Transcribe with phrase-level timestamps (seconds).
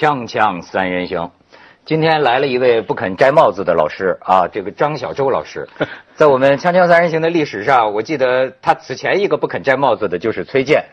[0.00, 1.30] 锵锵三人行，
[1.84, 5.68] 今天来了一位不肯摘帽子的老师啊，这个张小舟老师，
[6.16, 10.86] 在我们锵锵三人行的历史上，我记得他此前一个不肯摘帽子的就是崔健。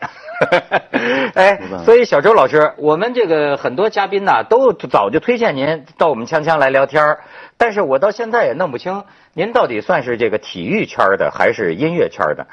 [1.32, 7.20] 哎，所以小周老师，我们这个很多嘉宾呐，都早就推荐您到我们锵锵来聊天儿，
[7.56, 12.46] 但是我到现在也弄不清，您到底算是这个体育圈的还是音乐圈的？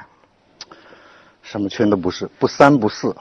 [1.46, 3.16] 什么圈都不是，不三不四。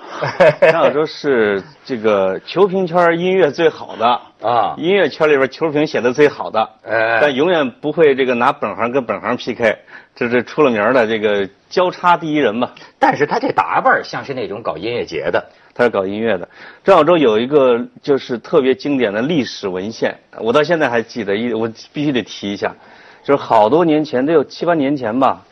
[0.63, 9.77] 张小舟是这个球评圈音乐最好的啊，音乐圈里边球评写的最好的，哎，但永远不会这个拿本行跟本行 PK，
[10.17, 12.71] 这是出了名的这个交叉第一人嘛。
[12.99, 15.45] 但是他这打扮像是那种搞音乐节的，
[15.75, 16.49] 他是搞音乐的。
[16.83, 22.75] 张小舟有一个就是特别经典的历史文献，我到现在还记得，一我必须得提一下，
[23.23, 25.43] 就是好多年前，得有七八年前吧。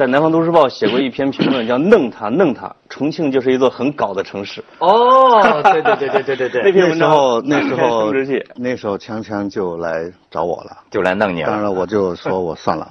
[0.00, 4.64] 在《南方都市报》写过一篇评论，叫“弄他弄他”，重庆就是一座很搞的城市。
[4.78, 6.62] 哦， 对对对对对对对。
[6.64, 8.10] 那篇时候那时候
[8.56, 11.48] 那时候锵锵就来找我了，就来弄你了。
[11.48, 12.88] 当然了，我就说我算了，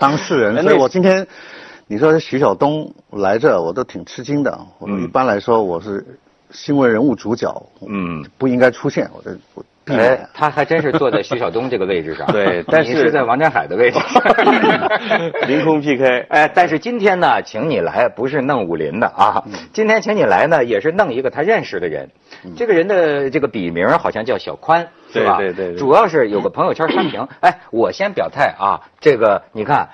[0.00, 0.60] 当事人。
[0.60, 1.24] 所以我今天
[1.86, 4.58] 你说徐晓东来这，我都挺吃惊的。
[4.80, 6.04] 我一般来说我是
[6.50, 9.08] 新闻人物主角，嗯，不应该出现。
[9.16, 9.64] 我的我。
[9.86, 12.26] 哎，他还真是坐在徐晓东这个位置上。
[12.32, 14.22] 对，但是在王占海的位置上，
[15.46, 16.26] 凌空 PK。
[16.30, 22.08] 哎，但是今天呢，请你来不是弄武林的啊，今天请你来呢，也是弄一个他认识的人。
[22.56, 25.36] 这个人的这个笔名好像叫小宽，是吧？
[25.36, 25.76] 对对对。
[25.76, 27.28] 主要是有个朋友圈刷屏。
[27.40, 29.90] 哎，我先表态啊，这个你看，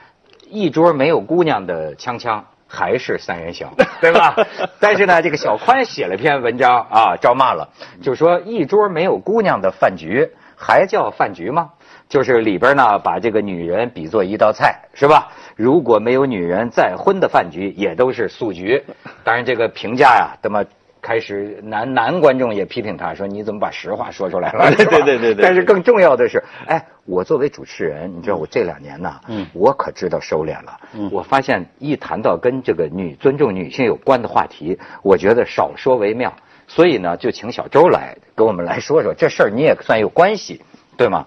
[0.48, 2.42] 一桌没有姑娘的锵锵。
[2.70, 3.68] 还是三人行，
[4.00, 4.36] 对吧？
[4.78, 7.68] 但是呢，这个小宽写了篇文章啊，招骂了，
[8.00, 11.70] 就说一桌没有姑娘的饭局还叫饭局吗？
[12.08, 15.32] 就是里边呢，把这个女人比作一道菜，是吧？
[15.56, 18.84] 如果没有女人再婚的饭局，也都是素局。
[19.24, 20.64] 当然，这个评价呀，那么。
[21.02, 25.42] 开始男男观众也批评他说：“你怎么把实话说出来了？” 对对对对。
[25.42, 30.80] 但是更重要的是，哎，我作为主持人，你知道我这两年呢，嗯，我可知道收敛了。
[30.92, 36.33] 嗯，我发现一谈到跟这个女尊重女性有关的话题，我觉得少说为妙。
[36.68, 40.62] 所以呢，就请小周来跟我们来说说这事儿，你也算有关系，
[40.96, 41.27] 对吗？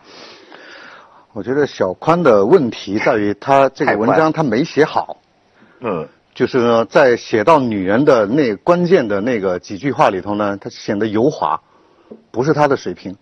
[1.34, 5.18] 我觉得小宽的问题在于他这个文章他没写好。
[5.80, 6.08] 嗯。
[6.34, 11.62] 就是呢，在写到女人的那关键的那个几句话里头呢，他显得油滑，
[12.32, 13.16] 不是他的水平。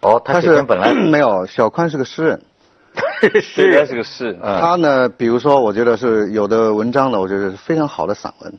[0.00, 1.46] 哦，他是本来 没有。
[1.46, 2.42] 小宽是个诗人，
[3.40, 4.40] 诗人是个诗人。
[4.42, 8.52] 他呢，比如说，我觉得是有的文章呢，我觉得是非常好的散文，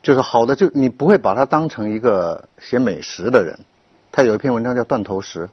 [0.00, 3.58] 就是好的，就你不会把他当成一个写美食的人。
[4.12, 5.44] 他有一篇文章叫《断头石》，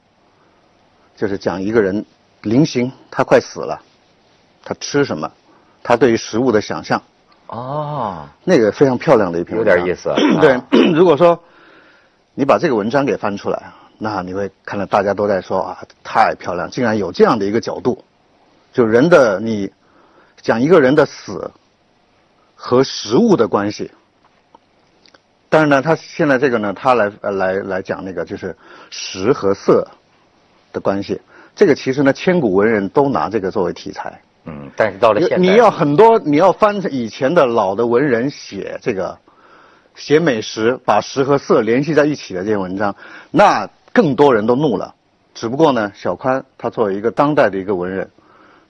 [1.18, 2.06] 就是讲一个人
[2.44, 3.82] 临行，他快死了，
[4.64, 5.32] 他吃什么，
[5.84, 7.02] 他对于食物的想象。
[7.48, 10.14] 哦，那个非常漂亮的一篇，有点意思。
[10.42, 10.60] 对，
[10.94, 11.44] 如果说
[12.34, 18.04] 你把这个文章给翻出来，那你会看到大家都在说啊，太漂亮，竟然有这样的一个角度，
[18.74, 19.72] 就人的你
[20.42, 21.52] 讲一个人的死
[22.56, 23.92] 和食物的关系。
[25.48, 28.58] 但是呢，他现在这个呢，他来来来讲那个就是
[28.90, 29.88] 食和色
[30.74, 31.22] 的关系。
[31.56, 34.20] 这个其实呢，千古文人都拿这个作为题材。
[34.46, 39.18] 嗯，但是到了现在，你要很多，你要翻以前的老的文人写这个，
[39.96, 42.96] 写美食，把食和色联系在一起的这些文章，
[43.32, 44.94] 那更多人都怒了。
[45.34, 48.10] 只不过呢，小宽他作为一个当代的一个文人，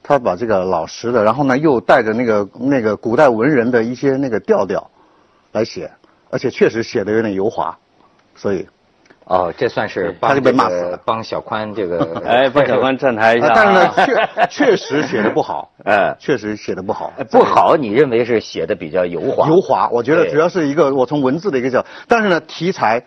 [0.01, 4.89] 他把这个老实的，然后呢又带着那个那个古代文人的一些那个调调
[5.51, 5.91] 来写，
[6.29, 7.77] 而且确实写的有点油滑，
[8.35, 8.65] 所以。
[9.25, 13.51] 哦，这算是他就被骂死了，帮小宽这个， 哎， 帮小宽站台一下。
[13.55, 17.11] 但是呢，确确实写的不好， 哎，确实写的不好。
[17.31, 19.47] 不好，你认为是写的比较油滑？
[19.47, 23.03] 油滑，我觉得主要是一个我从文字的一个角，但是呢，题材，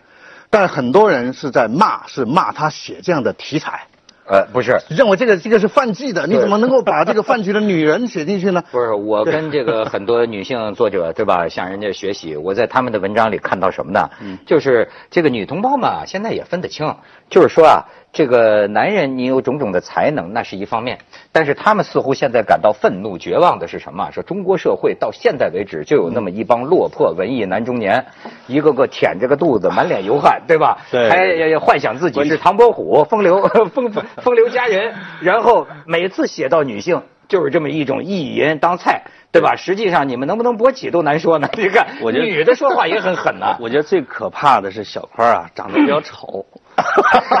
[0.49, 3.85] 但是很多人是在骂，是骂他写这样的题材。
[4.29, 8.63] 呃，不是，认为这个这个是犯忌的，你怎么能够把这个犯忌的女人写进去呢？
[8.71, 11.49] 不是，我跟这个很多女性作者，对吧？
[11.49, 14.09] 向人家学习，我在他们的文章里看到什么呢？
[14.21, 16.95] 嗯，就是这个女同胞嘛，现在也分得清，
[17.29, 17.83] 就是说啊。
[18.11, 20.97] 这个男人，你有种种的才能，那是一方面，
[21.31, 24.09] 但是他们似乎现在感到愤怒、绝望的是什么？
[24.11, 28.07] 说中国社会到现在为止，就有那么一帮落魄文艺男中年，
[28.47, 30.79] 一个个舔着个肚子，满脸油汗，对吧？
[30.91, 31.07] 对。
[31.09, 33.41] 还幻想自己是唐伯虎，风流
[33.73, 39.55] 风风流佳人，然后每次写到女性，就是这么一种意淫当菜，对吧？
[39.55, 41.47] 实际上你们能不能勃起都难说呢。
[41.53, 43.55] 你看，我觉得女的说话也很狠呐。
[43.59, 46.45] 我觉得最可怕的是小宽啊，长得比较丑。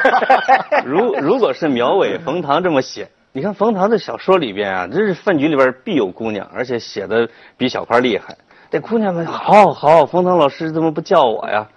[0.85, 8.37] 如如果是苗伟、冯唐这么写，你看冯唐的小说里边啊，这是饭局里边必有姑娘，而且写的比小宽厉害。
[8.71, 11.67] 这姑娘们好好，冯唐老师怎么不叫我呀？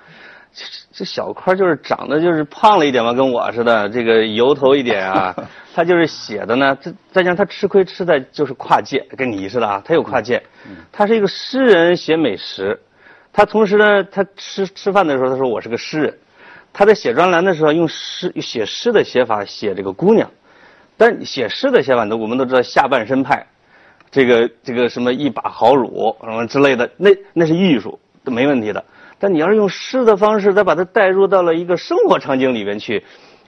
[0.55, 5.35] 这这小宽就是长得就是胖了一点嘛，跟我似的，这个油头一点啊。
[5.75, 10.43] 他就是写的呢，这再加上他吃亏吃在就是跨界，跟你似的啊，他有跨界。
[10.93, 12.79] 他是一个诗人写美食，
[13.33, 16.19] 他同时呢，他吃吃饭的时候他说我是个诗人，
[16.73, 20.31] 他在写专栏的时候用诗写诗的写法写这个姑娘，
[20.97, 23.47] 但写诗的写法呢，我们都知道下半身派，
[24.11, 28.85] 这个这个什么一把好乳什么之类的，那那是艺术，都没问题的。
[29.19, 33.05] 但你要是用诗的方式再把它带入到了一个生活场景里边去，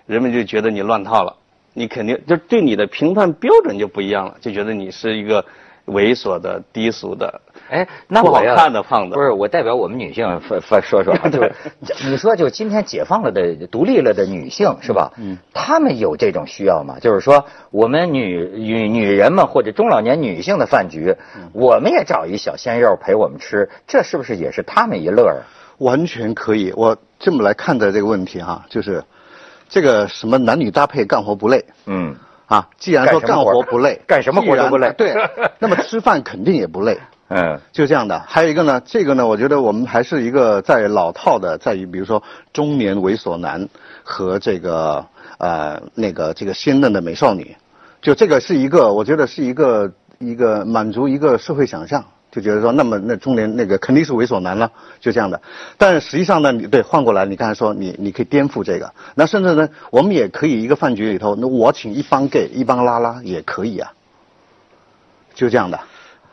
[0.06, 1.34] 人们就觉得你乱套了。
[1.72, 5.44] 你肯定就对你的评判标准就不一样了，就觉得你是一个
[5.86, 9.14] 猥琐的、低俗的，哎，那我要看的胖子。
[9.14, 11.54] 不是，我代表我们女性说说啊， 就是
[12.08, 15.12] 你说就今天解放了的、独立了的女性是吧？
[15.18, 16.98] 嗯，她们有这种需要吗？
[17.00, 21.14] 就是说，我们女女女人们或者中老年女性的饭局，
[21.52, 25.42] 我们也找一小鲜肉陪我们吃，这是不是也是她们一乐儿？
[25.78, 26.72] 完全可以。
[26.76, 29.04] 我这么来看待这个问题哈，就是
[29.68, 32.14] 这个什么男女搭配干活不累嗯，
[32.46, 32.68] 啊。
[32.78, 35.14] 既然说干活不累， 干什么活都不累对，
[35.58, 36.98] 那么吃饭肯定也不累。
[37.28, 38.20] 嗯就这样的。
[38.26, 43.68] 还有一个呢，这个呢，我觉得我们还是一个在老套的，在于比如说中年猥琐男
[44.02, 45.06] 和这个
[45.38, 47.56] 呃那个这个鲜嫩的美少女，
[48.02, 52.04] 就这个是一个，我觉得是一个一个满足一个社会想象。
[52.34, 55.40] 就觉得说，那么那中年那个肯定是猥琐男了，就这样的。
[55.78, 63.92] 但实际上呢，你对换过来，你刚才说你你可以颠覆这个，那甚至呢，我们也可以一个饭局里头，那我请一帮 gay 一帮拉拉也可以啊，
[65.32, 65.78] 就这样的。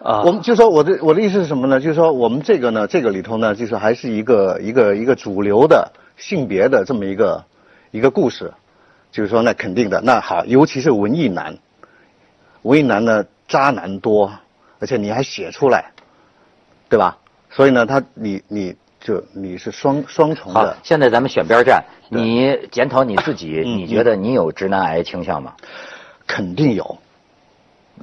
[0.03, 1.80] 啊，我们就说我的我的意思是什么呢？
[1.80, 7.44] 就是说我们这个呢，这个里头呢，就是还是一个一个一个主流的性别的这么一个
[7.92, 8.51] 一个故事，
[9.12, 10.01] 就是说那肯定的。
[10.01, 11.56] 那好，尤其是文艺男，
[12.63, 14.31] 文艺男呢渣男多，
[14.81, 15.92] 而且你还写出来，
[16.89, 17.18] 对吧？
[17.50, 25.54] 所以呢，他你你就你是双双重的，，现在咱们选边站，你检讨你自己，嗯你觉得你有直男癌倾向吗？
[26.28, 26.98] 肯定有。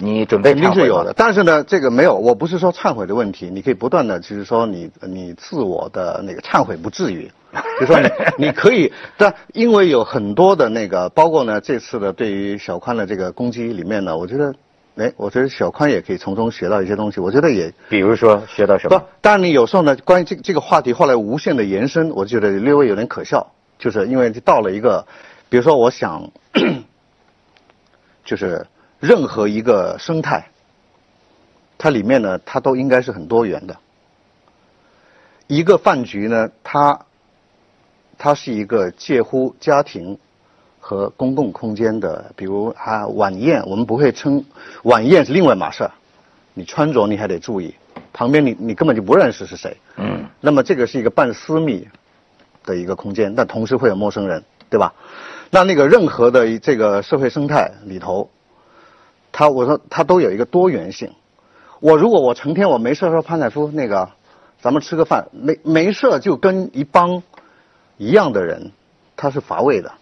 [0.01, 7.29] 你准备肯定是有的，但是呢，这个没有，我不是说忏悔的问题，你可以不断的，就是说你你自我的那个忏悔不至于，
[7.81, 14.55] 就说你你可以，但因为有很多的那个，包括呢这次的对于小宽的这个攻击里面呢，我觉得，
[14.99, 25.07] 哎，我觉得小宽也可以从中学到一些东西，我觉得也比如说学到什么不么？，当然你有时候呢，关于这这个话题后来无限的延伸，我觉得略微有点可笑，就是因为到了一个，
[25.49, 26.31] 比如说我想，
[28.25, 28.67] 就是
[28.99, 30.49] 任何一个生态，
[31.79, 33.77] 它里面呢，它都应该是很多元的。
[35.47, 37.07] 一个饭局呢，它
[38.19, 40.19] 它是一个介乎家庭
[40.89, 44.43] 和公共空间的，比如啊晚宴，我们不会称
[44.85, 45.91] 晚宴是另外一码事儿，
[46.55, 47.75] 你穿着你还得注意，
[48.11, 51.87] 旁边你你根本就不认识是谁，嗯，那么这个是一个半私密
[52.65, 54.95] 的一个空间，但同时会有陌生人，对吧？
[55.51, 58.31] 那那个任何的这个社会生态里头，
[59.31, 61.13] 它我说它都有一个多元性。
[61.81, 64.09] 我如果我成天我没事说潘采夫那个，
[64.59, 67.23] 咱们吃个饭，没没事就跟一帮
[67.99, 68.73] 一样的人，
[69.15, 69.93] 他是乏味的。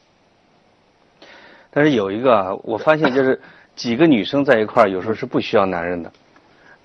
[1.77, 3.39] 但是有一个啊，我发现就是
[3.75, 6.11] 几个女生在一块儿，有时候是不需要男人的，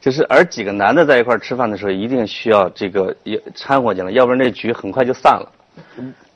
[0.01, 5.49] 就是而几个男的在一块儿吃饭的时候，一定需要这个也掺和进来，要不然这局很快就散了。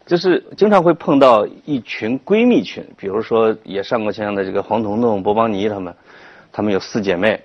[0.05, 5.93] 就是经常会碰到一群闺蜜群，比如说也上过香的这个黄彤彤、博邦尼他们，
[6.53, 7.37] 他们有四姐妹。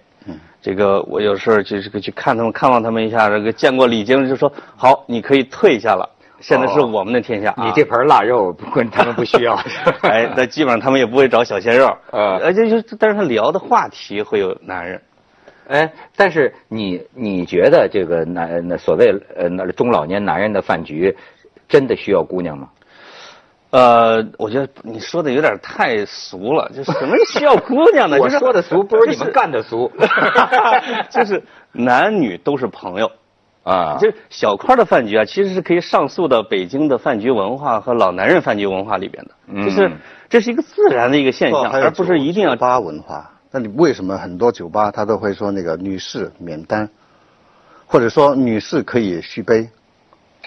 [0.62, 6.08] 这个我有时候就是去看他们看望他们一下，这个见过礼经就说好，你可以退下了，
[6.40, 7.50] 现在是我们的天下。
[7.50, 9.54] 啊你这盘腊肉不他们不需要。
[10.02, 15.02] 哎，那基本上他们也不会找小鲜肉，呃而且就但是他聊的话题会有男人，
[15.68, 21.16] 哎，但是你你觉得这个男那所谓呃那中老年男人的饭局，
[21.68, 22.68] 真的需要姑娘吗？
[23.70, 28.16] 呃，我觉得你说的有点太俗了，就什么需要姑娘呢？
[28.20, 29.92] 我就是说的俗，不是你们干的俗
[31.10, 33.12] 就是男女都是朋友。
[33.62, 33.98] 啊。
[34.00, 39.90] 就是小块的饭局啊，其实是可以上溯到北京的饭局文化和老男人饭局文化里边的，嗯就是
[40.28, 43.30] 这是一个自然的一个现象，而不是一定要酒吧文化。
[43.50, 46.88] 那你为什么很多酒吧他都会说那个女士免单，
[47.86, 49.68] 或者说女士可以续杯？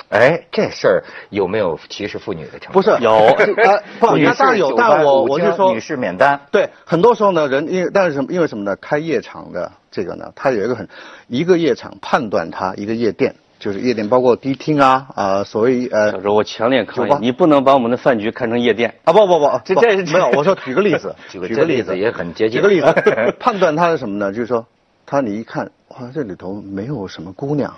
[0.09, 2.73] 哎，这事儿有没有歧视妇女的成分？
[2.73, 3.35] 不是有
[4.01, 6.39] 那当然有，但我我就说女士免单。
[6.49, 8.31] 对，很多时候呢，人因为但是什么？
[8.33, 8.75] 因为什么呢？
[8.77, 10.89] 开夜场的这个呢，它有一个很
[11.27, 18.95] 一个夜场判断它一个夜店，就是夜店包括迪厅啊啊、所谓呃小时候我强烈抗议，你不能把我们的饭局看成夜店。
[19.03, 22.87] 啊不不不，这这这没有，我说举个例子， 举个举个例子也很接近举个例子，
[23.39, 24.33] 判断它是什么呢？
[24.33, 24.65] 就是说，
[25.05, 27.71] 他你一看，哇，这里头没有什么姑娘，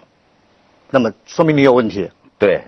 [0.90, 2.10] 那么说明你有问题。
[2.40, 2.62] 对，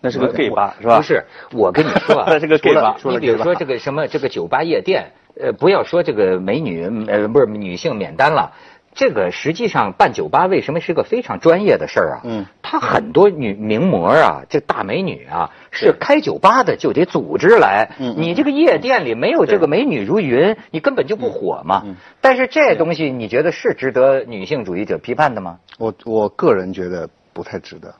[0.00, 0.96] 那是个 gay 吧，是吧？
[0.96, 8.52] 不是，我跟你说啊，那 是个 gay 吧你比如说这个什么这个酒吧夜店，呃，不要说这个美女，呃，不是女性免单了。
[8.96, 12.20] 这个实际上办酒吧为什么是个非常专业的事儿啊？
[12.22, 17.90] 嗯，他很多女名模啊，这大美女啊，是开酒吧的就得组织来。
[17.98, 21.82] 嗯你这个夜店里没有这个美女如云，你根本就不火嘛。
[21.84, 25.58] 嗯但是这东西你觉得是值得女性主义者批判的吗？
[25.76, 27.92] 我我个人觉得不太值得，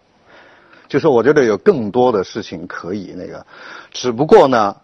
[0.87, 3.45] 就是我觉得有更多的事情可以那个，
[3.91, 4.76] 只不过呢，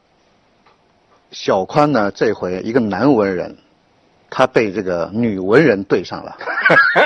[1.31, 3.57] 小宽呢这回一个男文人，
[4.29, 6.37] 他被这个女文人对上了，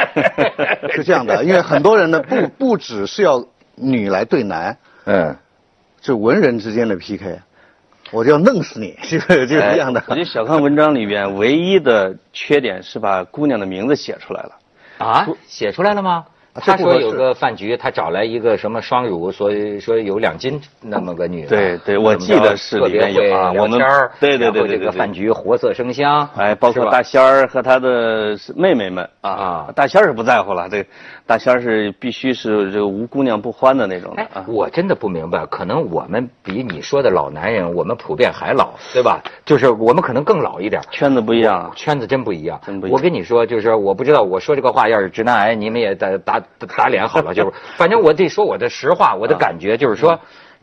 [0.92, 5.36] 是这样的，因为很多人呢不 不只是要女来对男，嗯，
[6.00, 7.40] 就文人之间的 PK，
[8.12, 10.04] 我就要弄死你， 就是就是这样的哎。
[10.08, 14.52] 我觉得小康文章里边唯一的缺点是把姑娘的名字写出来了。
[14.98, 16.24] 啊，写出来了吗？
[16.54, 21.49] 他说有个饭局，他找来一个什么双乳，所以说有两斤那么个女的。
[21.49, 30.84] 对对我记得是里面有啊我们天儿对对对这个对对对饭局活色生香，哎，包括大仙儿和他的妹妹们啊啊大仙儿是不在乎了，这
[31.26, 34.44] 大仙儿是必须是这个无姑娘不欢的那种的哎啊，。
[34.46, 39.20] 我真的不明白，可能我们比你说的老男人，我们普遍还老，对吧？
[39.44, 40.80] 就是我们可能更老一点。
[40.90, 47.32] 圈子不一样啊，圈子真不一样，真不一样我跟你说，就是我不知道，我说这个话要是直男癌，你们也打打打打脸好了。
[47.34, 50.18] 就是，反正我得说我的实话，我的感觉就是说，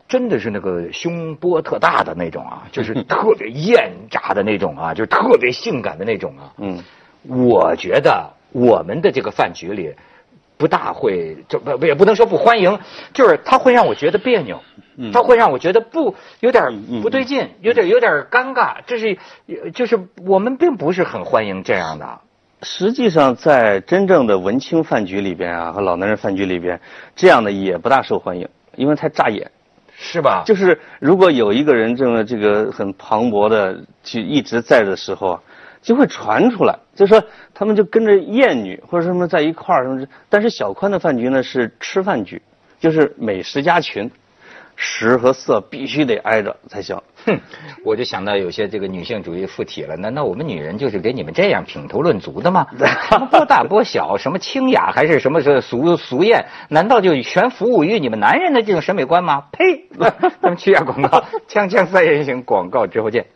[0.08, 6.52] 真的是那个胸波特大的那种啊， 就是特别艳炸的那种啊，就是特别性感的那种啊。
[6.58, 6.82] 嗯，
[7.28, 9.94] 我觉得我们的这个饭局里，
[10.56, 12.78] 不大会，就不不也不能说不欢迎，
[13.12, 14.60] 就是他会让我觉得别扭，
[15.12, 18.76] 他会让我觉得不有点嗯不对劲，有点有点尴尬。
[18.86, 19.18] 这是
[19.72, 22.20] 就是我们并不是很欢迎这样的。
[22.62, 26.80] 实际上在真正的文青饭局里边啊和老男人饭局里边，
[27.14, 29.50] 这样的也不大受欢迎，因为太扎眼。
[30.04, 30.42] 是吧？
[30.44, 35.42] 就是如果有一个人这么这个很磅礴的去一直在的时候啊，
[35.80, 37.22] 就会传出来，就说
[37.54, 40.04] 他们就跟着艳女或者什么在一块儿什么。
[40.28, 42.42] 但是小宽的饭局呢是吃饭局，
[42.80, 44.10] 就是美食家群，
[44.76, 47.00] 食和色必须得挨着才行。
[47.24, 47.38] 哼，
[47.84, 49.96] 我就想到有些这个女性主义附体了。
[49.96, 52.66] 难道我们女人就是给你们这样品头论足的吗？
[53.08, 56.46] 什么波大波小，什么清雅还是什么是俗俗艳？
[56.68, 59.44] 难道就全服务于你们男人的这种审美观吗？
[59.52, 59.86] 呸！
[60.40, 63.26] 咱们去下广告，锵锵三人行广告之后见。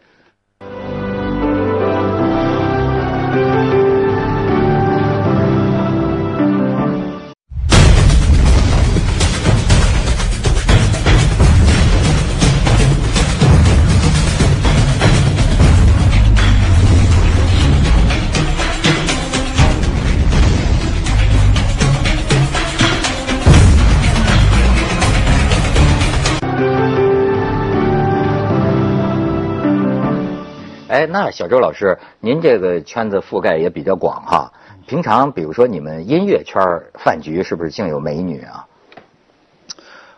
[31.06, 34.52] 哎，那小周老师，您这个圈子覆盖也比较广哈。
[34.88, 36.60] 平常比如说你们音乐圈
[36.94, 38.66] 饭局是不是净有美女啊？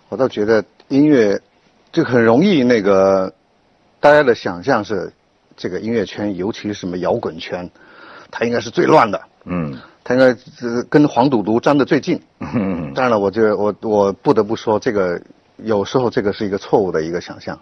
[0.09, 1.38] 我倒觉得音乐
[1.92, 3.30] 就很容易那个，
[4.00, 5.12] 大家的想象是
[5.59, 7.71] 这个音乐圈，尤其是什么摇滚圈，
[8.30, 12.18] 它应该是最乱的，嗯它应该是跟黄赌毒沾得最近。
[12.40, 15.21] 嗯当然了，我就我我不得不说，这个
[15.59, 17.59] 有时候这个是一个错误的一个想象。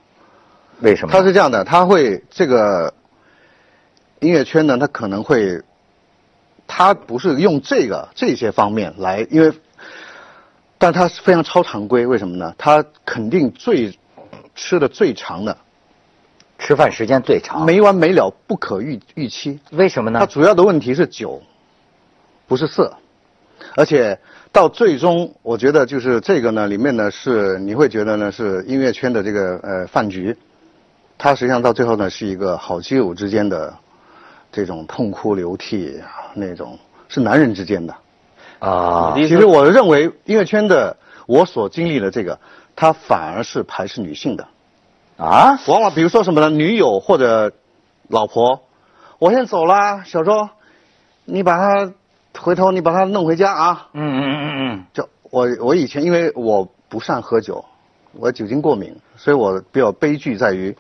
[0.80, 1.12] 为什么？
[1.12, 2.92] 它是这样的，它会这个
[4.20, 5.62] 音乐圈呢，它可能会，
[6.66, 9.52] 它不是用这个这些方面来，因为，
[10.78, 12.54] 但它是非常超常规，为什么呢？
[12.56, 13.98] 它肯定最
[14.54, 15.58] 吃的最长的，
[16.58, 19.60] 吃饭时间最长，没完没了，不可预预期。
[19.70, 20.20] 为什么呢？
[20.20, 21.42] 它主要的问题是酒，
[22.48, 22.96] 不是色，
[23.76, 24.18] 而且
[24.50, 30.34] 到最终，我觉得就是这个呢，里面呢是你会觉得呢是音乐圈的这个呃饭局，
[31.18, 33.76] 它实际上到最后呢是一个好基友之间的
[34.56, 36.78] 这种痛哭流涕啊那种，
[37.10, 37.94] 是男人之间的。
[38.58, 40.96] 啊其实我认为音乐圈的
[41.26, 42.38] 我所经历的这个，
[42.74, 44.48] 它反而是排斥女性的。
[45.18, 46.48] 啊，往往比如说什么呢？
[46.48, 47.52] 女友或者
[48.08, 48.62] 老婆，
[49.18, 50.48] 我先走啦，小周，
[51.26, 51.92] 你把他
[52.40, 53.88] 回头你把他弄回家啊。
[53.92, 57.62] 嗯嗯嗯嗯就我我以前因为我不善喝酒，
[58.12, 60.74] 我酒精过敏，所以我比较悲剧在于，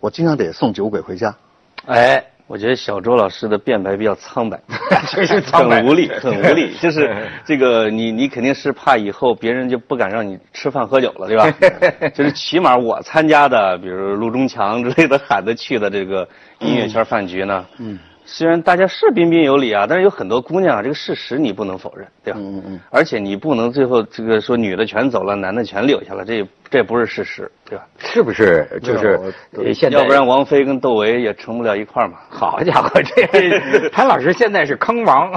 [0.00, 1.36] 我经常得送酒鬼回家。
[1.84, 4.60] 嗯，哎，我觉得小周老师的辩白比较苍白，
[5.10, 6.74] 就是苍白很无力，很无力。
[6.82, 7.10] 就是
[7.46, 11.50] 这个，你你肯定是怕以后别人就不敢让你吃饭喝酒了，对吧？
[12.12, 16.28] 就是起码我参加的，比如陆中强之类的喊得去的这个
[16.58, 22.38] 音乐圈饭局呢，嗯，虽然大家是彬彬有礼啊，但是有很多姑娘啊，这个事实你不能否认，对吧？
[22.38, 27.86] 嗯嗯嗯而且你不能最后这个说女的全走了，男的全留下了，这这不是事实，对吧？
[27.96, 28.68] 是不是？
[28.82, 32.18] 就是现在要不然王菲跟窦唯也成不了一块儿嘛。
[32.28, 35.32] 好家伙，这 谭老师现在是坑王。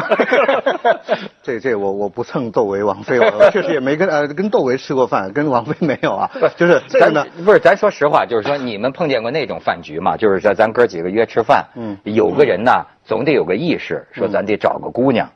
[1.42, 6.30] 这这我我不蹭窦唯、王菲，我确实也没跟呃跟窦唯吃过饭，跟王菲没有啊。
[6.58, 10.18] 就是这个咱呢，不是，咱说实话，就是说你们碰见过那种饭局吗？
[10.18, 15.30] 就是说咱哥几个约吃饭，嗯有个人呢总得有个意识，说咱得找个姑娘，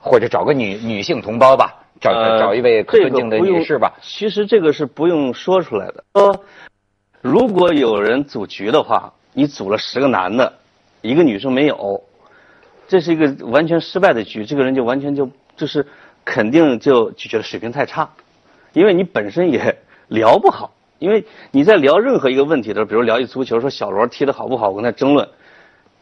[0.00, 3.94] 或者找个女女性同胞吧，找呃找一位可尊敬的女士吧。
[4.02, 6.04] 其实这个是不用说出来的。
[6.14, 6.44] 说，
[7.20, 10.52] 如果有人组局的话，你组了十个男的，
[11.00, 12.02] 一个女生没有，
[12.86, 15.86] 这是一个完全失败的局，这个人就完全就就是
[16.24, 18.10] 肯定就就觉得水平太差，
[18.72, 19.76] 因为你本身也
[20.08, 25.28] 聊不好，因为你在聊任何一个问题的时候，比如聊一足球，说小罗踢得好不好，我跟他争论，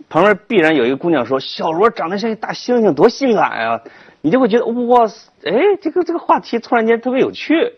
[0.09, 3.81] 旁边必然有一个姑娘说小罗长得像一大猩猩，多性感啊！
[4.23, 5.52] 你就会觉得哇塞，哎，
[5.83, 7.75] 这个这个话题突然间特别有趣。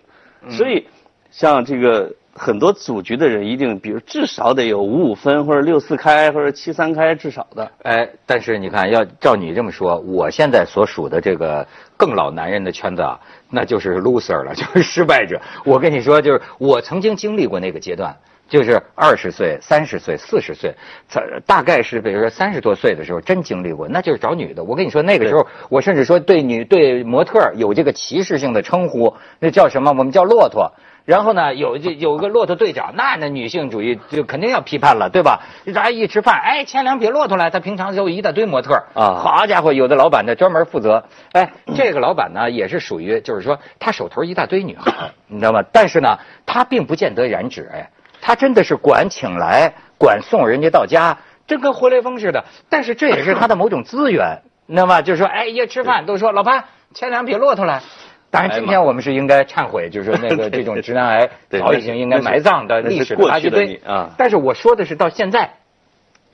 [0.50, 0.86] 所以，
[1.30, 7.70] 像这个很多组局的人，一定比如至少得有五五分或者六四开或者七三开，至少的。
[7.82, 15.40] 哎，但是你看，要照你这么说，我现在所属的这个更老男人的圈子啊，那就是 loser 了， 就是失败者。
[15.64, 18.14] 我跟你说，就是我曾经经历过那个阶段，
[18.48, 20.74] 就是二十岁、三十岁、四十岁，
[21.08, 24.62] 才大概是比如说三十多岁的时候，真经历过，那就是找女的。
[24.62, 29.90] 我跟你说，那个时候我甚至说对女对模特有这个歧视性的称呼，那叫什么？
[29.90, 30.72] 我们叫骆驼。
[31.04, 35.42] 然后呢，有就有个骆驼队长，那那女性主义就肯定要批判了，对吧？
[35.74, 45.62] 咱一吃饭，哎，牵两匹骆驼来，他平常就一大堆模特啊好家伙，有的老板呢专门负责，哎，这个老板呢也是属于，就是说他手头一大堆女孩，你知道吗？
[45.70, 47.90] 但是呢，他并不见得染指，哎，
[48.26, 52.42] 他真的是管请来，管送人家到家，真跟活雷锋似的。
[52.70, 55.02] 但是这也是他的某种资源，你知道吗？
[55.02, 56.64] 就是说，哎，一吃饭都说 老潘
[56.94, 57.82] 牵两匹骆驼来。
[58.30, 65.50] 当然，今天我们是应该忏悔，就是说那个 这种直男癌对早已经应该埋葬的历史垃圾堆啊但是我说的是到现在，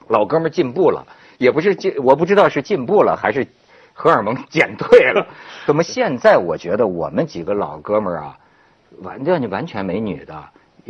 [0.07, 1.05] 老哥们儿进步了，
[1.38, 3.44] 也不是进，我不知道是进步了还是
[3.94, 5.26] 荷尔蒙减退了。
[5.66, 8.38] 怎么现在我觉得我们几个老哥们儿啊，
[9.03, 10.35] 完全完全没女的，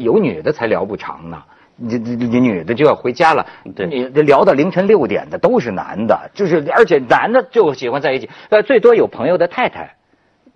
[0.03, 1.43] 有女的才聊不长呢。
[1.77, 3.87] 你你你女的就要回家了，对。
[3.87, 9.97] 你聊到凌晨六点的都是男的，就是而且男的就喜欢在一起，呃，最多有朋友的太太。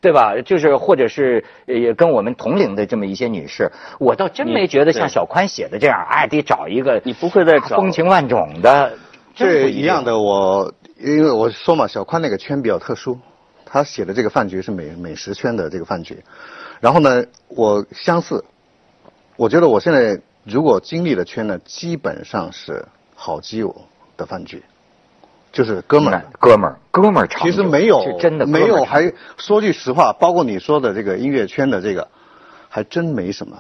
[0.00, 0.34] 对吧？
[0.44, 7.78] 就是或者是也跟我们同龄的这么一些女士，我倒真没觉得像小宽写的这样，哎，得找一个你不会再找。
[7.78, 8.92] 风情万种的，
[9.34, 13.18] 这定一样的，我因为我说嘛，小宽那个圈比较特殊，
[13.64, 16.22] 他写的这个饭局是美美食圈的这个饭局，
[16.80, 18.44] 然后呢，我相似，
[19.36, 23.74] 我觉得我现在如果经历的圈呢，基本上是好基友
[24.16, 24.62] 的饭局，
[25.50, 26.24] 就是哥们儿。
[26.38, 32.06] 哥们儿，哥们儿，其实没有，是真的没有，还说句实话，包括你说的这个音乐圈的这个，
[32.68, 33.58] 还真没什么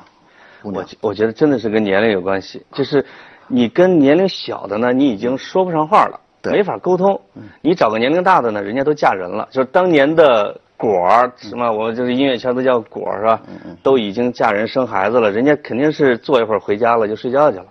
[0.62, 0.84] 我。
[0.84, 3.04] 觉我觉得真的是跟年龄有关系，就是
[3.48, 7.20] 你跟年龄小的呢，你已经说不上话了，对没法沟通。
[7.62, 13.42] 你找个年龄大的呢，人家都嫁人了，就是当年的果儿什么，我们就是音乐圈都叫果儿是吧？
[13.82, 17.66] 都已经嫁人生孩子了，人家肯定是坐一会儿回家了就睡觉去了，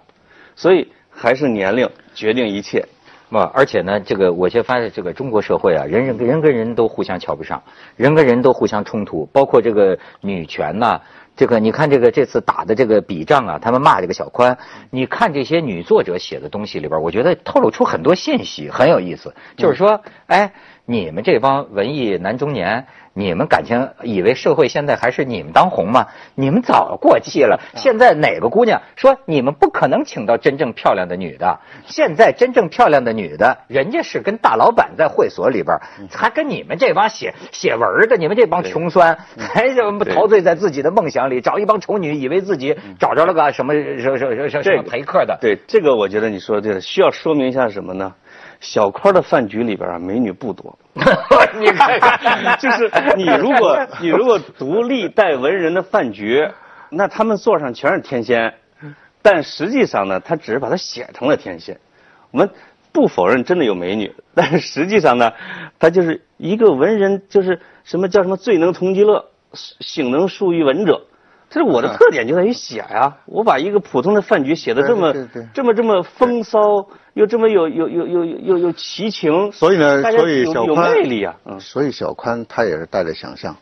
[0.56, 2.86] 所以还是年龄决定一切。
[3.30, 7.64] 嘛，而且呢，这个我却发现这个中国社会啊，人人人跟人都互相瞧不上，
[7.96, 11.02] 人跟人都互相冲突，包括这个女权呐、
[11.36, 14.56] 这个你看这个这次打的这个笔仗啊，他们骂这个小宽，
[14.92, 19.34] 你看这些女作者写的东西里边，我觉得透露出很多信息，很有意思。
[19.58, 20.54] 就是说，哎，
[20.86, 26.08] 你们这帮文艺男中年，你们感情以为社会现在还是你们当红吗？
[26.36, 27.62] 你们早过气了。
[27.78, 31.62] 现在哪个姑娘说你们不可能请到真正漂亮的女的？
[31.86, 35.80] 现在真正漂亮的女的，人家是跟大老板在会所里边，
[36.12, 45.38] 还跟你们这帮写写文儿的，你们这帮穷酸， 还什么陶醉在自己的梦想里，找一帮丑女，以为自己找着了个什么什么什么什么陪客的。
[45.40, 48.14] 对这个，我觉得你说的对了，需要说明一下什么呢？
[48.64, 50.80] 小宽的饭局里边啊，美女不多。
[50.96, 56.50] 你看看，就是你如果你如果独立代文人的饭局，
[56.90, 58.54] 那他们座上全是天仙，
[59.22, 61.78] 但实际上呢，他只是把它写成了天仙。
[62.32, 62.50] 我们
[62.94, 65.34] 不否认真的有美女，但是实际上呢，
[65.78, 71.06] 他就是一个文人，就是什么叫什么最能同其乐，醒能述于文者。
[71.54, 75.48] 这是我的特点就在于写呀、我把一个普通的饭局写的这么对对对。
[75.54, 81.60] 这么这么风骚，又这么有有有有有有有奇情，所以呢所以小宽魅力啊，嗯。
[81.60, 83.56] 所以小宽他也是带着想象，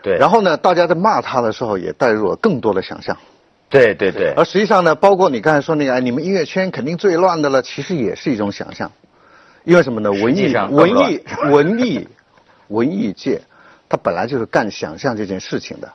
[0.00, 3.16] 对，然后呢，大家在骂他的时候也带入了更多的想象，
[3.68, 8.92] 对对对，而实际上呢，包括你刚才说那个，哎，你们音乐圈肯定最乱的了，其实也是一种想象，
[9.64, 10.12] 因为什么呢？
[10.12, 12.08] 文艺文艺 文艺
[12.68, 13.40] 文艺界，
[13.88, 15.92] 它本来就是干想象这件事情的。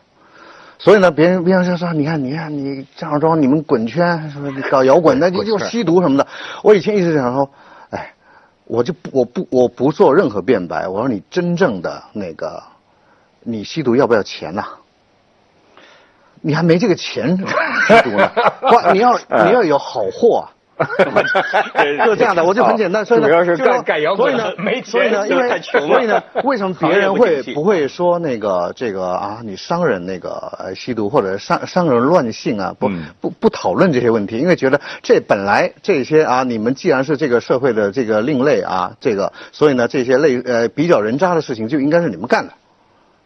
[0.79, 6.27] 所以呢，别人别人就说，你看，你看，你张小庄，你们滚圈什么搞摇滚，那就 就吸毒什么的。
[6.62, 7.49] 我以前一直想说，
[7.89, 8.13] 哎，
[8.65, 10.88] 我就不我不我不做任何辩白。
[10.88, 12.62] 我说你真正的那个，
[13.41, 14.65] 你吸毒要不要钱呐、
[16.41, 17.38] 你还没这个钱
[17.88, 18.31] 吸毒呢，
[18.63, 20.53] 哇，你要你要有好货啊。
[22.05, 42.53] 就这样的，我就很简单，所以呢，主要是干干摇滚所以呢， 没钱所以呢，因为所以呢， 为什么别人会不会说那个这个啊，你商人那个呃吸毒或者商商人乱性啊，不嗯不不讨论这些问题，因为觉得这本来这些啊，你们既然是这个社会的这个另类啊，这个所以呢，这些类呃比较人渣的事情就应该是你们干的。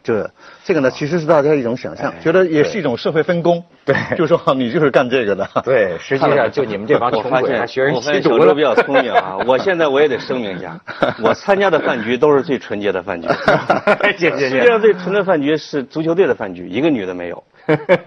[0.07, 0.29] 就是
[0.63, 3.61] 这个呢，其实是大家一种想象，觉得也是一种社会分工。
[3.83, 5.45] 对 就说啊你就是干这个的。
[5.65, 8.61] 对，实际上 就你们这帮我发现穷鬼还学人我发吸毒了现小周比。
[8.61, 9.37] 较聪明啊！
[9.45, 10.79] 我现在我也得声明一下，
[11.21, 13.27] 我参加的饭局都是最纯洁的饭局。
[13.27, 17.43] 世界上最纯的饭局是足球队的饭局，一个女的没有。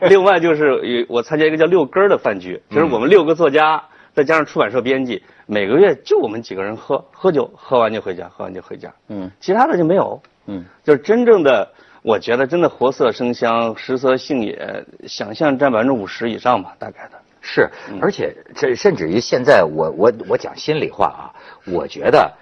[0.08, 3.82] 另外就是我参加一个叫六根儿的饭局，就是我们六个作家
[4.14, 8.90] 再加上出版社编辑，每个月就我们几个人喝喝酒，喝完就回家，喝完就回家。
[9.10, 10.22] 嗯其他的就没有。
[10.46, 11.68] 嗯，就是真正的，
[12.02, 17.18] 我觉得真的活色生香，食色性也，想象占百分之五十以上吧，大概的。
[17.42, 21.32] 是，而且这甚至于现在我我我讲心里话啊，
[21.66, 22.32] 我觉得，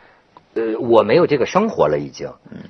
[0.55, 2.29] 呃，我没有这个生活了已经，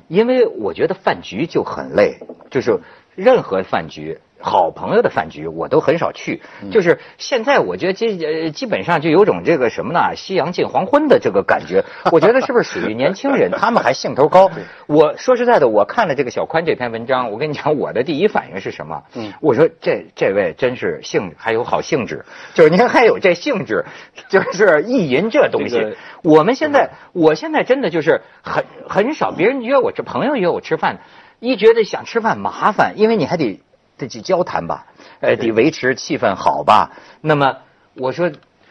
[0.09, 2.19] 因为我觉得饭局就很累，
[2.51, 2.79] 就是
[3.15, 4.19] 任何饭局。
[4.41, 11.85] 好朋友的饭局我都很少去，就是现在我觉得基呃基本上就有种这个什么呢，夕阳近黄昏的这个感觉。
[12.13, 14.51] 我觉得是不是属于年轻人，他们还兴头高？
[14.87, 19.03] 我说实在的，我看了这个小宽这篇文章，我跟你讲，我的第一反应是什么？
[19.15, 22.25] 嗯我说这这位真是兴还有好兴致，
[22.55, 23.85] 就是您还有这兴致，
[24.29, 25.97] 就是意淫这东西。
[26.23, 30.99] 我们现在，我现在真的就是很很少，别人约我这朋友约我吃饭，
[31.41, 33.61] 一觉得想吃饭麻烦，因为你还得
[33.99, 34.87] 得去交谈吧，
[35.21, 36.91] 呃，得维持气氛好吧。
[37.21, 37.57] 那么
[37.95, 38.31] 我说，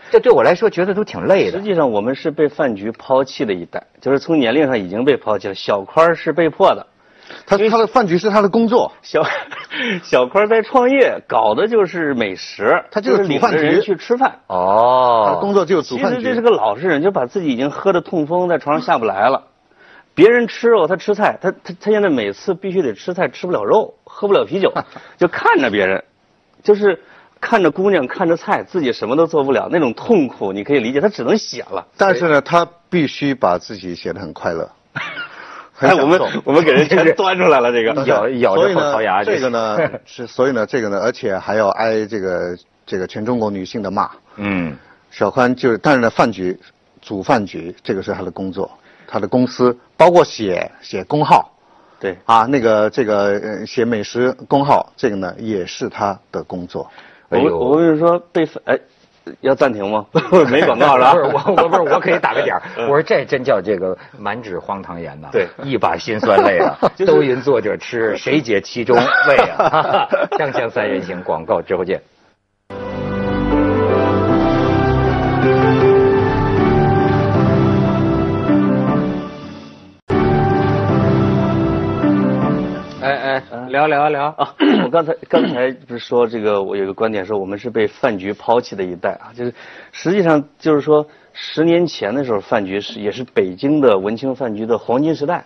[0.10, 1.64] 这对我来说觉得都挺累的实。
[1.64, 5.54] 际上，我们是被饭局抛弃的一代，就是从年龄上已经被抛弃了。
[5.54, 6.88] 小宽儿是被迫的，
[7.46, 8.94] 他他的饭局是他的工作。
[9.02, 9.22] 小
[10.04, 14.40] 小宽儿在创业，搞的就是美食，他就是领煮饭局着人去吃饭。
[14.48, 16.20] 哦他的哦，工作就是煮饭局。
[16.20, 19.44] 其实这是个老实人，就把自己已经喝得痛风，在床上下不来了。
[20.18, 24.74] 别人吃肉，他吃菜，他他他现在每次必须得吃菜，吃不了肉，喝不了啤酒，
[25.20, 26.04] 就看着别人，
[26.64, 27.00] 就是
[27.40, 31.86] 看着姑娘，看着菜，自己什么都做不了，那种痛苦你可以理解，他只能写了。
[31.98, 34.68] 但是呢，他必须把自己写得很快乐。
[35.72, 39.78] 很哎，我们我们给人全端出来了，这个咬咬着后槽牙，这个呢
[40.08, 44.10] 是，所以呢，这个呢，而且还要挨这个这个全中国女性的骂。
[44.38, 44.76] 嗯，
[45.12, 46.60] 小宽就是，但是呢，饭局、
[47.00, 48.72] 煮饭局，这个是他的工作，
[49.08, 51.52] 他的公司，包括写写工号
[52.00, 56.88] 对，啊，那个这个呃写美食工号，这个呢也是他的工作。
[57.30, 58.78] 我我跟你说被哎，
[59.42, 60.06] 要暂停吗？
[60.52, 61.14] 没广告是吧？
[61.14, 62.62] 不是我我不是我可以打个点儿。
[62.82, 70.08] 我说这真叫这个满纸荒唐言呐，对一把辛酸泪啊， 就是都因作者痴，谁解其中味啊？
[70.38, 72.00] 锵锵三人行，广告之后见。
[83.70, 89.54] 聊聊聊啊，我刚才刚才不是说这个，我有个观点说我们是被饭局抛弃的一代啊，就是
[89.92, 95.46] 实际上就是说十年前的时候，饭局是也是北京的文青饭局的黄金时代，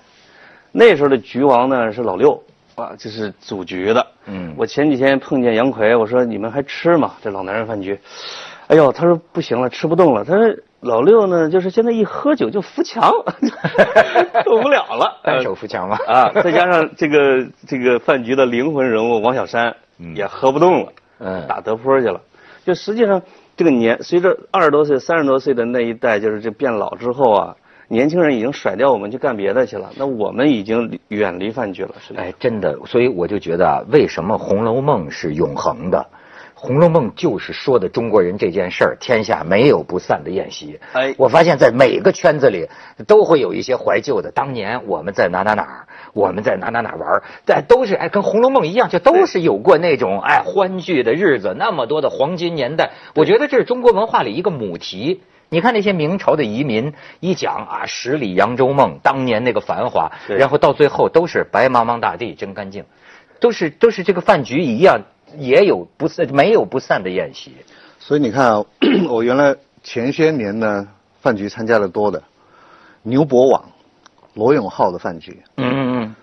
[0.72, 2.42] 那时候的局王呢是老六
[2.76, 4.08] 啊，就是组局的。
[4.26, 7.14] 嗯我前几天碰见杨奎，我说你们还吃吗？
[7.22, 8.00] 这老男人饭局，
[8.68, 10.24] 哎呦，他说不行了，吃不动了。
[10.24, 13.12] 他说老六呢，就是现在一喝酒就扶墙，
[14.46, 15.20] 受不了了。
[15.24, 15.98] 单手扶墙嘛？
[16.08, 22.22] 啊，再加上这个这个饭局的灵魂人物王小山嗯也喝不动了，嗯打德坡去了。
[22.65, 23.22] 就实际上
[23.56, 27.56] 这个年随着二十多岁、三十多岁的那一代，就是这变老之后啊，
[27.88, 32.22] 年轻人已经甩掉我们去干别的去了，那我们已经远离饭局了，是吧？
[32.24, 36.00] 哎，真的，所以我就觉得啊，为什么《红楼梦》是永恒的？
[36.63, 40.80] 《红楼梦》就是说的中国人这件事儿，天下没有不散的宴席。
[40.93, 42.69] 哎我发现在每个圈子里
[43.08, 52.91] 都会有一些怀旧的，当年我们在哪哪哪儿，我们在哪哪哪玩儿，但都是哎，跟《红楼梦》一样，就都是有过那种哎欢聚的日子，那么多的黄金年代。
[53.15, 55.24] 我觉得这是中国文化里一个母题。
[55.50, 62.86] 你看那些明朝的移民一讲啊，十里扬州梦，当年那个繁华，然后到最后都是白茫茫大地真干净，
[63.39, 65.02] 都是都是这个饭局一样，
[65.38, 67.56] 也有不散没有不散的宴席。
[68.00, 68.65] 所以你看啊，
[69.10, 70.88] 我原来前些年呢
[71.22, 72.24] 饭局参加的多的，
[73.04, 73.72] 牛博网、
[74.34, 75.41] 罗永浩的饭局。
[75.58, 76.15] 嗯嗯嗯，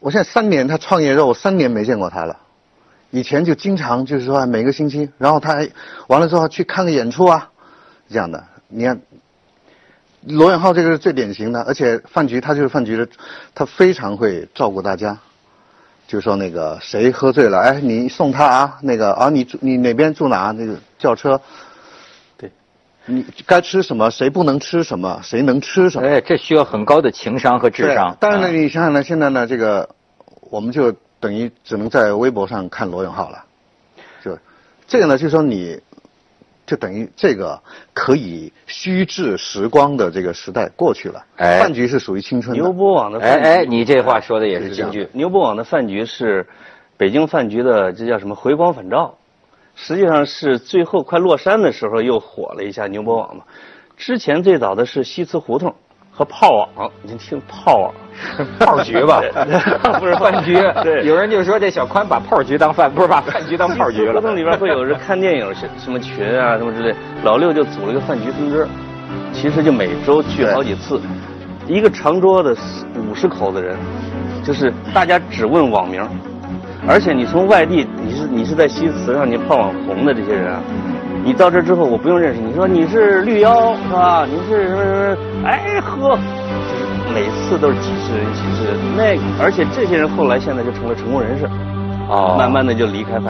[0.00, 2.38] 我现在三年，他创业之后，我三年没见过他了。
[3.10, 5.68] 以前就经常就是说每个星期，然后他还
[6.06, 7.50] 完了之后去看个演出啊，
[8.08, 8.44] 这样的。
[8.68, 9.00] 你看，
[10.24, 13.08] 罗永浩这个是最典型的，而且饭局他就是饭局的，
[13.54, 15.18] 他非常会照顾大家。
[16.10, 20.50] 就说那个谁喝醉了，哎，你送他啊，那个啊，你住你哪边住哪？
[20.50, 21.40] 那个叫车。
[22.36, 22.50] 对，
[23.06, 24.10] 你该吃什么？
[24.10, 25.20] 谁不能吃什么？
[25.22, 26.08] 谁能吃什么？
[26.08, 28.16] 哎，这需要很高的情商和智商。
[28.18, 29.88] 但是呢，你想想呢，现在呢，这个
[30.50, 30.92] 我们就。
[31.22, 33.44] 等于只能在微博上看罗永浩了，
[34.24, 34.38] 就
[34.86, 35.78] 这个呢，就说你，
[36.70, 37.60] 就等于这个
[37.92, 41.20] 可以虚掷时光的这个时代过去了。
[41.34, 42.62] 哎，饭局是属于青春的。
[42.62, 45.08] 牛博网的哎哎，你这话说的也是京剧。
[45.12, 46.46] 牛博网的饭局是
[46.96, 49.16] 北京饭局的，这叫什么回光返照？
[49.74, 53.42] 实际上是最后快落山的时候又火了一下牛博网嘛。
[53.96, 55.74] 之前最早的是西祠胡同。
[56.20, 57.94] 和炮网，您听炮网，
[58.60, 59.22] 炮局吧，
[59.98, 60.54] 不是饭局。
[60.82, 64.12] 对，有人就说这小宽把炮局当饭，不是把饭局当炮局了。
[64.12, 66.94] 胡同里边会有人看电影什什么群啊，什么之类。
[67.24, 68.68] 老六就组了一个饭局分支，
[69.32, 71.00] 其实就每周聚好几次，
[71.66, 72.54] 一个长桌的
[73.10, 73.74] 五十口子人，
[74.44, 76.06] 就是大家只问网名，
[76.86, 80.60] 而且你从外地，你是你是在西祠上你炮网红的这些人啊。
[81.22, 82.54] 你到这之后，我不用认识你。
[82.54, 84.26] 说你是绿妖是吧？
[84.26, 85.46] 你是什么什么？
[85.46, 88.76] 哎呵，就是每次都是几十人、几十人。
[88.96, 91.46] 那而且这些人后来现在就成了成功人士，
[92.08, 93.24] 哦，慢慢的就离开饭。